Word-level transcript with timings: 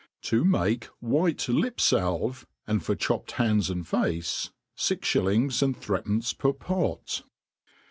To 0.23 0.43
make 0.43 0.87
JVhite 1.03 1.35
Ltp 1.45 1.79
Salve 1.79 2.39
^ 2.47 2.47
and 2.65 2.83
for 2.83 2.95
chopped 2.95 3.33
Han^ds 3.33 3.69
and 3.69 3.87
Face. 3.87 4.49
^ 4.53 4.53
She 4.73 4.97
Shillings 4.99 5.61
and 5.61 5.77
Three 5.77 6.01
pence 6.01 6.33
per 6.33 6.53
Pot. 6.53 7.21